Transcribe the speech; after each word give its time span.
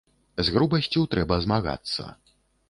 З 0.45 0.55
грубасцю 0.55 1.03
трэба 1.11 1.37
змагацца. 1.45 2.09